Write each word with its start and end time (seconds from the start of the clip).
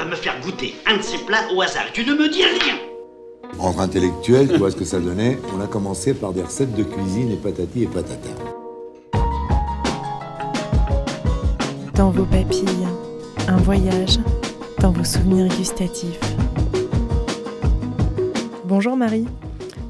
va 0.00 0.06
me 0.06 0.16
faire 0.16 0.40
goûter 0.40 0.74
un 0.86 0.96
de 0.96 1.02
ces 1.02 1.18
plats 1.18 1.52
au 1.54 1.60
hasard. 1.60 1.84
Tu 1.92 2.04
ne 2.06 2.14
me 2.14 2.28
dis 2.30 2.42
rien. 2.42 2.76
Entre 3.58 3.80
intellectuels, 3.80 4.48
tu 4.48 4.56
vois 4.56 4.70
ce 4.70 4.76
que 4.76 4.84
ça 4.84 4.98
donnait 4.98 5.38
On 5.54 5.60
a 5.60 5.66
commencé 5.66 6.14
par 6.14 6.32
des 6.32 6.42
recettes 6.42 6.74
de 6.74 6.84
cuisine 6.84 7.30
et 7.32 7.36
patati 7.36 7.82
et 7.82 7.86
patata. 7.86 8.30
Dans 11.94 12.10
vos 12.10 12.24
papilles, 12.24 12.88
un 13.46 13.58
voyage 13.58 14.18
dans 14.78 14.90
vos 14.90 15.04
souvenirs 15.04 15.48
gustatifs. 15.48 16.20
Bonjour 18.64 18.96
Marie. 18.96 19.26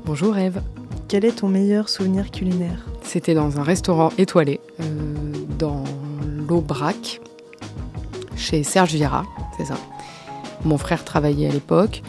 Bonjour 0.07 0.37
Eve. 0.37 0.61
Quel 1.07 1.25
est 1.25 1.39
ton 1.39 1.49
meilleur 1.49 1.89
souvenir 1.89 2.33
culinaire? 2.33 2.85
C'était 3.05 3.35
dans 3.35 3.61
un 3.61 3.63
restaurant 3.63 4.11
étoilé, 4.19 4.61
euh, 4.81 4.85
dans 5.59 5.85
l'Aubrac, 6.49 7.21
chez 8.37 8.65
Serge 8.65 8.95
Vieira, 8.95 9.25
c'est 9.57 9.67
ça? 9.67 9.77
Mon 10.65 10.79
frère 10.79 11.05
travaillait 11.05 11.49
à 11.49 11.53
l'époque 11.53 12.03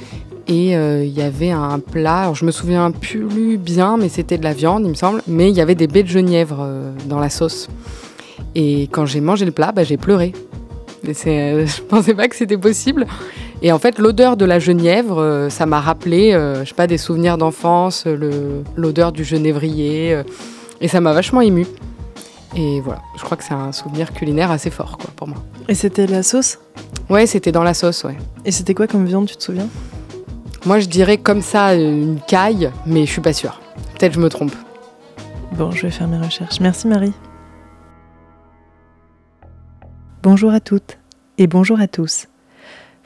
et 0.48 0.76
euh, 0.76 1.06
il 1.06 1.14
y 1.14 1.22
avait 1.22 1.52
un 1.52 1.80
plat, 1.80 2.32
je 2.34 2.46
me 2.46 2.52
souviens 2.52 2.92
plus 2.92 3.58
bien, 3.58 3.98
mais 3.98 4.10
c'était 4.10 4.38
de 4.38 4.44
la 4.44 4.54
viande, 4.54 4.84
il 4.84 4.90
me 4.90 4.96
semble, 4.96 5.22
mais 5.28 5.50
il 5.50 5.56
y 5.56 5.62
avait 5.62 5.76
des 5.76 5.88
baies 5.88 6.04
de 6.04 6.10
genièvre 6.10 6.58
euh, 6.62 6.92
dans 7.08 7.20
la 7.20 7.30
sauce. 7.30 7.70
Et 8.56 8.84
quand 8.92 9.06
j'ai 9.06 9.22
mangé 9.22 9.46
le 9.46 9.52
plat, 9.52 9.72
bah, 9.72 9.84
j'ai 9.84 9.98
pleuré. 9.98 10.34
Je 11.04 11.12
je 11.14 11.82
pensais 11.84 12.14
pas 12.14 12.28
que 12.28 12.36
c'était 12.36 12.58
possible. 12.58 13.08
Et 13.62 13.72
en 13.72 13.80
fait, 13.80 13.98
l'odeur 14.00 14.36
de 14.36 14.44
la 14.44 14.60
genièvre, 14.60 15.20
euh, 15.20 15.50
ça 15.50 15.66
m'a 15.66 15.80
rappelé, 15.80 16.32
je 16.34 16.68
sais 16.68 16.76
pas, 16.76 16.88
des 16.88 16.98
souvenirs 16.98 17.38
d'enfance, 17.38 18.06
l'odeur 18.76 19.12
du 19.12 19.24
genévrier, 19.24 20.22
et 20.82 20.88
ça 20.88 21.00
m'a 21.00 21.14
vachement 21.14 21.42
ému. 21.42 21.66
Et 22.58 22.82
voilà, 22.82 23.02
je 23.16 23.24
crois 23.24 23.38
que 23.38 23.46
c'est 23.46 23.54
un 23.54 23.72
souvenir 23.72 24.12
culinaire 24.12 24.52
assez 24.52 24.70
fort 24.70 24.98
quoi, 24.98 25.10
pour 25.16 25.30
moi. 25.30 25.38
Et 25.70 25.76
c'était 25.76 26.08
la 26.08 26.24
sauce? 26.24 26.60
Ouais, 27.12 27.28
c'était 27.28 27.52
dans 27.52 27.64
la 27.64 27.74
sauce, 27.74 28.06
ouais. 28.06 28.16
Et 28.46 28.52
c'était 28.52 28.74
quoi 28.74 28.88
comme 28.88 29.06
viande, 29.06 29.28
tu 29.28 29.36
te 29.36 29.44
souviens? 29.44 29.68
Moi, 30.66 30.80
je 30.80 30.88
dirais 30.88 31.18
comme 31.18 31.42
ça 31.42 31.76
une 31.76 32.22
caille, 32.26 32.72
mais 32.86 33.06
je 33.06 33.12
suis 33.12 33.20
pas 33.20 33.34
sûre. 33.34 33.60
Peut-être 34.00 34.14
je 34.14 34.22
me 34.22 34.30
trompe. 34.30 34.56
Bon, 35.58 35.72
je 35.72 35.82
vais 35.82 35.92
faire 35.92 36.08
mes 36.08 36.18
recherches. 36.18 36.62
Merci 36.62 36.88
Marie. 36.88 37.12
Bonjour 40.24 40.52
à 40.52 40.62
toutes 40.62 41.00
et 41.38 41.48
bonjour 41.48 41.82
à 41.82 41.90
tous. 41.90 42.28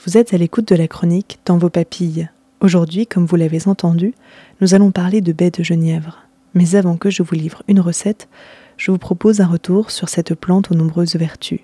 Vous 0.06 0.20
êtes 0.20 0.36
à 0.36 0.38
l'écoute 0.38 0.67
de 0.67 0.76
la 0.76 0.88
chronique 0.88 1.39
Dans 1.44 1.58
vos 1.58 1.72
papilles. 1.72 2.30
Aujourd'hui, 2.59 3.08
comme 3.08 3.26
vous 3.26 3.38
l'avez 3.38 3.67
entendu, 3.67 4.14
nous 4.61 4.76
allons 4.76 4.92
parler 4.92 5.22
de 5.22 5.33
baies 5.33 5.50
de 5.50 5.64
genièvre. 5.64 6.20
Mais 6.53 6.76
avant 6.76 6.98
que 6.98 7.09
je 7.09 7.23
vous 7.23 7.33
livre 7.33 7.64
une 7.67 7.80
recette, 7.80 8.30
je 8.78 8.92
vous 8.92 9.00
propose 9.00 9.42
un 9.42 9.48
retour 9.48 9.89
sur 9.89 10.09
cette 10.09 10.36
plante 10.36 10.70
aux 10.70 10.76
nombreuses 10.76 11.16
vertus. 11.16 11.61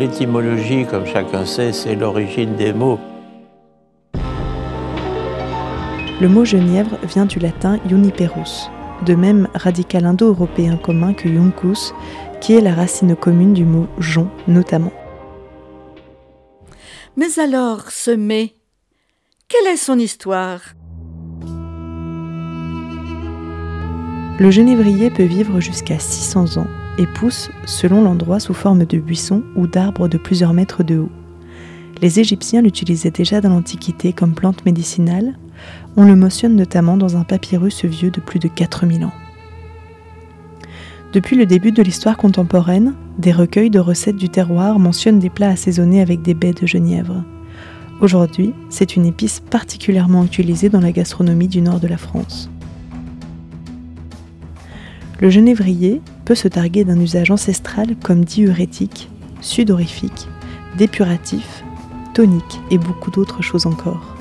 L'étymologie, 0.00 0.86
comme 0.86 1.04
chacun 1.04 1.44
sait, 1.44 1.74
c'est 1.74 1.94
l'origine 1.94 2.56
des 2.56 2.72
mots. 2.72 2.98
Le 6.22 6.26
mot 6.26 6.46
genièvre 6.46 6.96
vient 7.02 7.26
du 7.26 7.38
latin 7.38 7.78
juniperus, 7.86 8.70
de 9.04 9.14
même 9.14 9.46
radical 9.52 10.06
indo-européen 10.06 10.78
commun 10.78 11.12
que 11.12 11.28
juncus, 11.28 11.92
qui 12.40 12.54
est 12.54 12.62
la 12.62 12.72
racine 12.72 13.14
commune 13.14 13.52
du 13.52 13.66
mot 13.66 13.88
jon 13.98 14.30
notamment. 14.48 14.92
Mais 17.18 17.38
alors, 17.38 17.90
ce 17.90 18.10
mai, 18.10 18.54
quelle 19.48 19.66
est 19.66 19.76
son 19.76 19.98
histoire? 19.98 20.62
Le 24.40 24.50
genévrier 24.50 25.10
peut 25.10 25.24
vivre 25.24 25.60
jusqu'à 25.60 25.98
600 25.98 26.56
ans 26.56 26.66
et 26.96 27.04
pousse, 27.06 27.50
selon 27.66 28.02
l'endroit, 28.02 28.40
sous 28.40 28.54
forme 28.54 28.86
de 28.86 28.96
buissons 28.96 29.42
ou 29.54 29.66
d'arbres 29.66 30.08
de 30.08 30.16
plusieurs 30.16 30.54
mètres 30.54 30.82
de 30.82 30.96
haut. 30.96 31.10
Les 32.00 32.20
Égyptiens 32.20 32.62
l'utilisaient 32.62 33.10
déjà 33.10 33.42
dans 33.42 33.50
l'Antiquité 33.50 34.14
comme 34.14 34.32
plante 34.32 34.64
médicinale. 34.64 35.36
On 35.98 36.06
le 36.06 36.16
mentionne 36.16 36.56
notamment 36.56 36.96
dans 36.96 37.18
un 37.18 37.22
papyrus 37.22 37.84
vieux 37.84 38.10
de 38.10 38.22
plus 38.22 38.38
de 38.38 38.48
4000 38.48 39.04
ans. 39.04 39.12
Depuis 41.12 41.36
le 41.36 41.44
début 41.44 41.72
de 41.72 41.82
l'histoire 41.82 42.16
contemporaine, 42.16 42.94
des 43.18 43.32
recueils 43.32 43.68
de 43.68 43.78
recettes 43.78 44.16
du 44.16 44.30
terroir 44.30 44.78
mentionnent 44.78 45.18
des 45.18 45.28
plats 45.28 45.50
assaisonnés 45.50 46.00
avec 46.00 46.22
des 46.22 46.32
baies 46.32 46.54
de 46.54 46.66
genièvre. 46.66 47.24
Aujourd'hui, 48.00 48.54
c'est 48.70 48.96
une 48.96 49.04
épice 49.04 49.40
particulièrement 49.40 50.24
utilisée 50.24 50.70
dans 50.70 50.80
la 50.80 50.92
gastronomie 50.92 51.48
du 51.48 51.60
nord 51.60 51.78
de 51.78 51.88
la 51.88 51.98
France. 51.98 52.48
Le 55.20 55.28
genévrier 55.28 56.00
peut 56.24 56.34
se 56.34 56.48
targuer 56.48 56.84
d'un 56.84 56.98
usage 56.98 57.30
ancestral 57.30 57.94
comme 58.02 58.24
diurétique, 58.24 59.10
sudorifique, 59.42 60.28
dépuratif, 60.78 61.62
tonique 62.14 62.60
et 62.70 62.78
beaucoup 62.78 63.10
d'autres 63.10 63.42
choses 63.42 63.66
encore. 63.66 64.16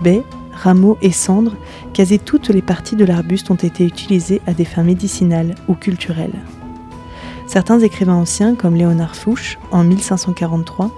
Baies, 0.00 0.22
rameaux 0.52 0.98
et 1.02 1.10
cendres, 1.10 1.56
quasi 1.92 2.20
toutes 2.20 2.48
les 2.50 2.62
parties 2.62 2.94
de 2.94 3.04
l'arbuste 3.04 3.50
ont 3.50 3.56
été 3.56 3.84
utilisées 3.84 4.40
à 4.46 4.52
des 4.52 4.64
fins 4.64 4.84
médicinales 4.84 5.56
ou 5.66 5.74
culturelles. 5.74 6.38
Certains 7.48 7.80
écrivains 7.80 8.14
anciens, 8.14 8.54
comme 8.54 8.76
Léonard 8.76 9.16
Fouche, 9.16 9.58
en 9.72 9.82
1543, 9.82 10.92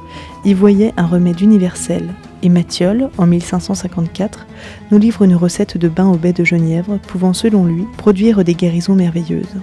y 0.44 0.52
voyaient 0.52 0.92
un 0.98 1.06
remède 1.06 1.40
universel, 1.40 2.12
et 2.42 2.48
Mathiol, 2.48 3.10
en 3.18 3.26
1554, 3.26 4.46
nous 4.90 4.98
livre 4.98 5.22
une 5.22 5.36
recette 5.36 5.76
de 5.76 5.88
bain 5.88 6.08
au 6.08 6.16
baies 6.16 6.32
de 6.32 6.44
genièvre 6.44 6.98
pouvant, 7.06 7.32
selon 7.32 7.64
lui, 7.64 7.84
produire 7.96 8.44
des 8.44 8.54
guérisons 8.54 8.94
merveilleuses. 8.94 9.56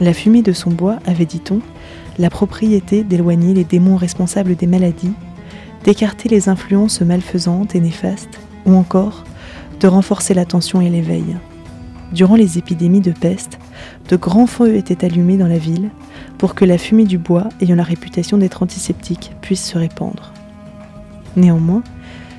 La 0.00 0.12
fumée 0.12 0.42
de 0.42 0.52
son 0.52 0.70
bois 0.70 0.98
avait, 1.06 1.24
dit-on, 1.24 1.60
la 2.18 2.30
propriété 2.30 3.02
d'éloigner 3.02 3.54
les 3.54 3.64
démons 3.64 3.96
responsables 3.96 4.56
des 4.56 4.66
maladies, 4.66 5.12
d'écarter 5.84 6.28
les 6.28 6.48
influences 6.48 7.00
malfaisantes 7.00 7.74
et 7.74 7.80
néfastes, 7.80 8.40
ou 8.66 8.74
encore 8.74 9.24
de 9.80 9.88
renforcer 9.88 10.34
l'attention 10.34 10.80
et 10.80 10.90
l'éveil. 10.90 11.36
Durant 12.12 12.36
les 12.36 12.58
épidémies 12.58 13.00
de 13.00 13.12
peste, 13.12 13.58
de 14.08 14.16
grands 14.16 14.46
feux 14.46 14.76
étaient 14.76 15.04
allumés 15.04 15.36
dans 15.36 15.48
la 15.48 15.58
ville 15.58 15.90
pour 16.38 16.54
que 16.54 16.64
la 16.64 16.78
fumée 16.78 17.04
du 17.04 17.18
bois, 17.18 17.48
ayant 17.60 17.76
la 17.76 17.82
réputation 17.82 18.38
d'être 18.38 18.62
antiseptique, 18.62 19.32
puisse 19.40 19.64
se 19.64 19.78
répandre. 19.78 20.32
Néanmoins, 21.36 21.82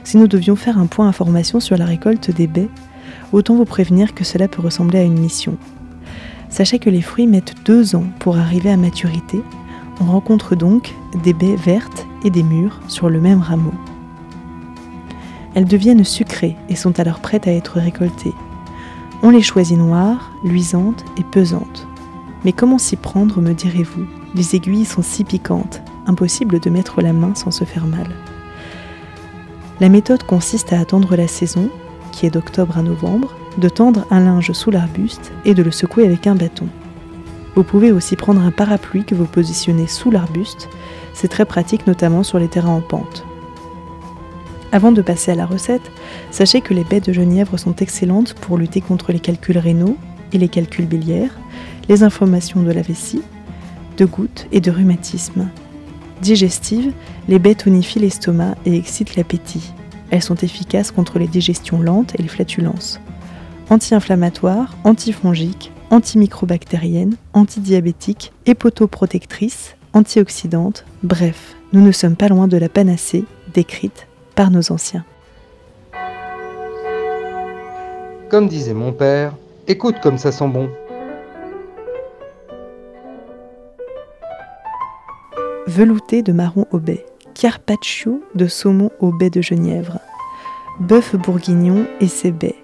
si 0.03 0.17
nous 0.17 0.28
devions 0.28 0.56
faire 0.56 0.78
un 0.78 0.85
point 0.85 1.07
information 1.07 1.59
sur 1.59 1.78
la 1.78 1.85
récolte 1.85 2.31
des 2.31 2.47
baies, 2.47 2.69
autant 3.31 3.56
vous 3.56 3.66
prévenir 3.66 4.13
que 4.13 4.23
cela 4.23 4.47
peut 4.47 4.61
ressembler 4.61 5.00
à 5.00 5.03
une 5.03 5.19
mission. 5.19 5.57
Sachez 6.50 6.79
que 6.79 6.89
les 6.89 7.01
fruits 7.01 7.28
mettent 7.28 7.55
deux 7.66 7.95
ans 7.95 8.05
pour 8.19 8.38
arriver 8.38 8.69
à 8.69 8.78
maturité. 8.78 9.41
On 10.00 10.05
rencontre 10.05 10.55
donc 10.55 10.94
des 11.23 11.34
baies 11.34 11.55
vertes 11.55 12.05
et 12.23 12.29
des 12.29 12.44
mûres 12.44 12.81
sur 12.88 13.09
le 13.09 13.19
même 13.19 13.41
rameau. 13.41 13.73
Elles 15.53 15.66
deviennent 15.66 16.03
sucrées 16.03 16.55
et 16.69 16.75
sont 16.75 17.00
alors 17.00 17.19
prêtes 17.19 17.47
à 17.47 17.51
être 17.51 17.79
récoltées. 17.79 18.34
On 19.23 19.29
les 19.29 19.41
choisit 19.41 19.78
noires, 19.78 20.31
luisantes 20.44 21.03
et 21.17 21.23
pesantes. 21.23 21.88
Mais 22.44 22.51
comment 22.51 22.78
s'y 22.78 22.95
prendre, 22.95 23.41
me 23.41 23.53
direz-vous? 23.53 24.05
Les 24.35 24.55
aiguilles 24.55 24.85
sont 24.85 25.01
si 25.01 25.23
piquantes, 25.23 25.81
impossible 26.05 26.59
de 26.59 26.69
mettre 26.69 27.01
la 27.01 27.13
main 27.13 27.34
sans 27.35 27.51
se 27.51 27.63
faire 27.63 27.88
mal. 27.88 28.07
La 29.81 29.90
méthode 29.90 30.24
consiste 30.24 30.72
à 30.72 30.80
attendre 30.80 31.18
la 31.18 31.28
saison, 31.28 31.69
qui 32.13 32.25
est 32.25 32.30
d'octobre 32.30 32.78
à 32.78 32.81
novembre, 32.81 33.36
de 33.58 33.68
tendre 33.68 34.08
un 34.09 34.22
linge 34.22 34.53
sous 34.53 34.72
l'arbuste 34.72 35.34
et 35.44 35.53
de 35.53 35.63
le 35.63 35.72
secouer 35.72 36.06
avec 36.06 36.28
un 36.28 36.36
bâton. 36.36 36.68
Vous 37.56 37.63
pouvez 37.63 37.91
aussi 37.91 38.16
prendre 38.16 38.41
un 38.41 38.52
parapluie 38.52 39.03
que 39.03 39.16
vous 39.16 39.25
positionnez 39.25 39.88
sous 39.88 40.12
l'arbuste, 40.12 40.69
c'est 41.14 41.28
très 41.28 41.46
pratique 41.46 41.88
notamment 41.88 42.24
sur 42.24 42.40
les 42.40 42.47
terrains 42.47 42.75
en 42.75 42.81
pente. 42.81 43.25
Avant 44.72 44.94
de 44.94 45.02
passer 45.02 45.31
à 45.31 45.35
la 45.35 45.46
recette, 45.46 45.91
sachez 46.31 46.62
que 46.62 46.74
les 46.74 46.84
baies 46.84 47.02
de 47.02 47.14
genièvre 47.14 47.58
sont 47.58 47.75
excellentes 47.75 48.34
pour 48.34 48.58
lutter 48.58 48.80
contre 48.81 49.12
les 49.12 49.19
calculs 49.19 49.58
rénaux 49.58 49.97
et 50.31 50.38
les 50.38 50.50
calculs 50.50 50.85
biliaires, 50.85 51.38
les 51.90 52.03
inflammations 52.03 52.62
de 52.62 52.72
la 52.72 52.81
vessie, 52.81 53.22
de 53.97 54.06
gouttes 54.06 54.47
et 54.52 54.62
de 54.62 54.72
rhumatisme. 54.72 55.49
Digestives, 56.22 56.94
les 57.28 57.40
baies 57.40 57.56
tonifient 57.56 58.00
l'estomac 58.00 58.56
et 58.66 58.76
excitent 58.76 59.16
l'appétit. 59.16 59.73
Elles 60.12 60.23
sont 60.23 60.35
efficaces 60.35 60.91
contre 60.91 61.20
les 61.20 61.28
digestions 61.28 61.82
lentes 61.82 62.14
et 62.17 62.22
les 62.22 62.28
flatulences. 62.28 63.00
Anti-inflammatoires, 63.70 64.76
antifongiques, 64.84 65.72
antimicrobactériennes, 65.90 67.16
antidiabétiques, 67.34 68.32
hépotoprotectrices, 68.46 69.76
antioxydantes, 69.94 70.85
bref, 71.03 71.56
nous 71.73 71.82
ne 71.82 71.91
sommes 71.91 72.16
pas 72.16 72.28
loin 72.28 72.47
de 72.47 72.58
la 72.58 72.70
panacée 72.70 73.26
décrite 73.53 74.08
par 74.35 74.52
nos 74.52 74.72
anciens. 74.72 75.06
Comme 78.29 78.47
disait 78.47 78.73
mon 78.73 78.91
père, 78.91 79.34
écoute 79.68 79.96
comme 80.02 80.18
ça 80.18 80.32
sent 80.32 80.47
bon. 80.47 80.70
Velouté 85.75 86.22
de 86.22 86.31
marron 86.31 86.67
au 86.72 86.79
baie, 86.79 87.05
carpaccio 87.33 88.23
de 88.33 88.47
saumon 88.47 88.91
au 89.01 89.11
baie 89.11 89.29
de 89.29 89.41
genièvre, 89.41 89.99
bœuf 90.79 91.17
bourguignon 91.17 91.85
et 91.99 92.07
ses 92.07 92.31
baies, 92.31 92.55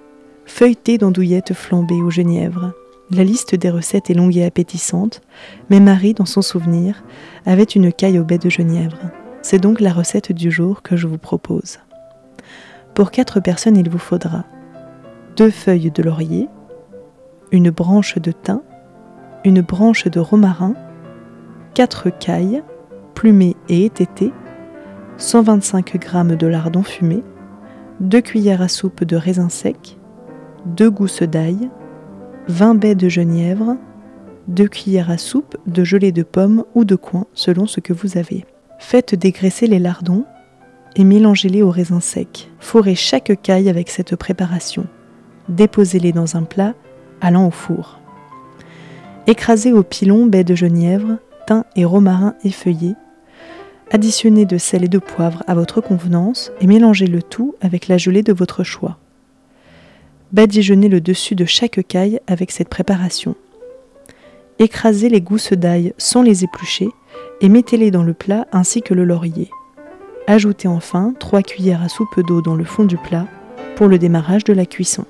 feuilleté 0.46 0.98
d'andouillettes 0.98 1.54
flambées 1.54 2.02
au 2.02 2.10
genièvre, 2.10 2.72
La 3.14 3.26
liste 3.26 3.56
des 3.56 3.70
recettes 3.70 4.10
est 4.10 4.14
longue 4.14 4.38
et 4.38 4.46
appétissante, 4.46 5.22
mais 5.70 5.82
Marie, 5.82 6.14
dans 6.14 6.26
son 6.26 6.42
souvenir, 6.42 7.04
avait 7.46 7.64
une 7.64 7.92
caille 7.92 8.18
au 8.18 8.24
baie 8.24 8.38
de 8.38 8.50
genièvre. 8.50 9.00
C'est 9.42 9.60
donc 9.60 9.82
la 9.82 9.92
recette 9.92 10.32
du 10.32 10.50
jour 10.50 10.82
que 10.82 10.96
je 10.96 11.08
vous 11.08 11.18
propose. 11.18 11.80
Pour 12.94 13.12
4 13.12 13.42
personnes, 13.42 13.76
il 13.76 13.90
vous 13.90 13.98
faudra 13.98 14.46
deux 15.36 15.50
feuilles 15.50 15.92
de 15.92 16.02
laurier, 16.02 16.48
une 17.52 17.70
branche 17.70 18.18
de 18.18 18.32
thym, 18.32 18.62
une 19.44 19.60
branche 19.60 20.08
de 20.08 20.22
romarin, 20.22 20.76
4 21.74 22.18
cailles, 22.18 22.64
plumées 23.14 23.56
et 23.70 23.86
étêtées, 23.86 24.34
125 25.18 25.94
g 25.94 26.36
de 26.36 26.48
lardons 26.48 26.84
fumés, 26.84 27.24
2 28.00 28.22
cuillères 28.22 28.62
à 28.62 28.68
soupe 28.68 29.04
de 29.04 29.16
raisin 29.16 29.50
sec, 29.50 29.98
2 30.66 30.90
gousses 30.90 31.24
d'ail, 31.24 31.70
20 32.48 32.76
baies 32.76 32.96
de 32.96 33.10
genièvre, 33.10 33.78
2 34.48 34.68
cuillères 34.68 35.12
à 35.12 35.18
soupe 35.18 35.58
de 35.68 35.84
gelée 35.84 36.12
de 36.12 36.24
pommes 36.24 36.64
ou 36.74 36.84
de 36.84 36.96
coin 36.96 37.26
selon 37.34 37.68
ce 37.68 37.80
que 37.80 37.94
vous 37.94 38.18
avez. 38.18 38.46
Faites 38.80 39.14
dégraisser 39.14 39.68
les 39.68 39.80
lardons 39.80 40.26
et 40.96 41.04
mélangez-les 41.04 41.62
au 41.62 41.70
raisin 41.70 42.00
sec. 42.00 42.50
Fourrez 42.60 42.96
chaque 42.96 43.40
caille 43.42 43.70
avec 43.70 43.90
cette 43.90 44.16
préparation. 44.16 44.88
Déposez-les 45.50 46.12
dans 46.12 46.36
un 46.36 46.44
plat 46.44 46.74
allant 47.22 47.48
au 47.48 47.52
four. 47.52 48.00
Écrasez 49.28 49.72
au 49.72 49.84
pilon 49.84 50.26
baies 50.26 50.44
de 50.44 50.56
genièvre, 50.56 51.18
et 51.76 51.86
romarin 51.86 52.36
effeuillés. 52.44 52.96
Additionnez 53.92 54.46
de 54.46 54.58
sel 54.58 54.84
et 54.84 54.88
de 54.88 55.00
poivre 55.00 55.44
à 55.48 55.56
votre 55.56 55.82
convenance 55.82 56.52
et 56.62 56.68
mélangez 56.68 57.08
le 57.08 57.22
tout 57.22 57.56
avec 57.62 57.88
la 57.88 57.98
gelée 57.98 58.24
de 58.24 58.34
votre 58.34 58.64
choix. 58.64 58.98
Badigeonnez 60.32 60.88
le 60.88 61.02
dessus 61.02 61.36
de 61.36 61.44
chaque 61.44 61.86
caille 61.88 62.22
avec 62.28 62.52
cette 62.52 62.70
préparation. 62.70 63.36
Écrasez 64.60 65.10
les 65.10 65.22
gousses 65.22 65.54
d'ail 65.54 65.94
sans 65.98 66.22
les 66.22 66.44
éplucher 66.44 66.88
et 67.42 67.50
mettez-les 67.50 67.92
dans 67.92 68.04
le 68.04 68.14
plat 68.14 68.48
ainsi 68.52 68.82
que 68.82 68.94
le 68.94 69.04
laurier. 69.04 69.50
Ajoutez 70.28 70.68
enfin 70.70 71.14
3 71.20 71.42
cuillères 71.42 71.82
à 71.82 71.90
soupe 71.90 72.26
d'eau 72.26 72.42
dans 72.42 72.56
le 72.56 72.64
fond 72.64 72.86
du 72.86 72.96
plat 72.96 73.28
pour 73.76 73.88
le 73.88 73.98
démarrage 73.98 74.44
de 74.46 74.54
la 74.54 74.66
cuisson. 74.66 75.06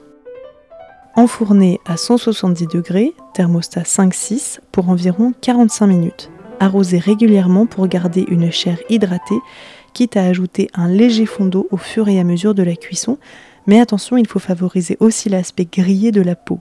Enfournez 1.16 1.82
à 1.86 1.98
170 1.98 2.68
degrés, 2.68 3.14
thermostat 3.34 3.82
5-6, 3.82 4.60
pour 4.72 4.88
environ 4.88 5.34
45 5.42 5.88
minutes. 5.88 6.32
Arrosez 6.62 7.00
régulièrement 7.00 7.66
pour 7.66 7.88
garder 7.88 8.26
une 8.30 8.50
chair 8.50 8.78
hydratée, 8.90 9.40
quitte 9.94 10.16
à 10.16 10.24
ajouter 10.24 10.70
un 10.74 10.88
léger 10.88 11.26
fond 11.26 11.46
d'eau 11.46 11.68
au 11.70 11.76
fur 11.76 12.08
et 12.08 12.18
à 12.18 12.24
mesure 12.24 12.56
de 12.56 12.64
la 12.64 12.78
cuisson, 12.78 13.18
mais 13.68 13.82
attention, 13.82 14.16
il 14.16 14.26
faut 14.26 14.40
favoriser 14.40 14.96
aussi 15.02 15.28
l'aspect 15.28 15.68
grillé 15.70 16.12
de 16.12 16.22
la 16.22 16.36
peau. 16.36 16.60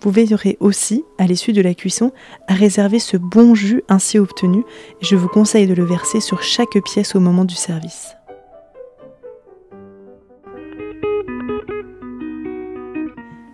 Vous 0.00 0.10
veillerez 0.10 0.56
aussi, 0.58 1.04
à 1.18 1.26
l'issue 1.26 1.52
de 1.52 1.62
la 1.62 1.74
cuisson, 1.74 2.10
à 2.48 2.54
réserver 2.54 2.98
ce 2.98 3.16
bon 3.16 3.54
jus 3.54 3.84
ainsi 3.88 4.18
obtenu, 4.18 4.64
je 5.00 5.14
vous 5.14 5.28
conseille 5.28 5.68
de 5.68 5.74
le 5.74 5.84
verser 5.84 6.20
sur 6.20 6.42
chaque 6.42 6.76
pièce 6.84 7.14
au 7.14 7.20
moment 7.20 7.44
du 7.44 7.54
service. 7.54 8.16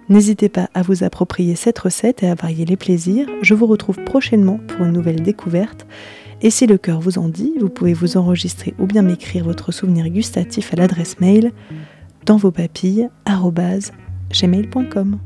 N'hésitez 0.08 0.48
pas 0.48 0.70
à 0.74 0.82
vous 0.82 1.02
approprier 1.02 1.56
cette 1.56 1.78
recette 1.78 2.22
et 2.22 2.28
à 2.28 2.34
varier 2.34 2.64
les 2.64 2.76
plaisirs. 2.76 3.28
Je 3.42 3.54
vous 3.54 3.66
retrouve 3.66 4.02
prochainement 4.04 4.60
pour 4.68 4.86
une 4.86 4.92
nouvelle 4.92 5.22
découverte. 5.22 5.86
Et 6.42 6.50
si 6.50 6.66
le 6.66 6.78
cœur 6.78 7.00
vous 7.00 7.18
en 7.18 7.28
dit, 7.28 7.54
vous 7.60 7.70
pouvez 7.70 7.94
vous 7.94 8.16
enregistrer 8.16 8.74
ou 8.78 8.86
bien 8.86 9.02
m'écrire 9.02 9.44
votre 9.44 9.72
souvenir 9.72 10.08
gustatif 10.08 10.72
à 10.72 10.76
l'adresse 10.76 11.18
mail 11.18 11.52
dans 12.24 12.36
vos 12.36 12.50
papilles 12.50 13.08
gmail.com. 14.32 15.18